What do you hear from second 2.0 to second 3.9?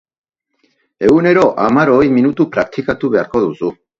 minutu praktikatu beharko duzu.